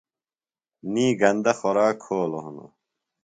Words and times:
نی 0.91 1.05
گندہ 1.19 1.53
خوراک 1.59 1.95
کھولوۡ 2.03 2.43
ہِنوۡ۔ 2.43 2.71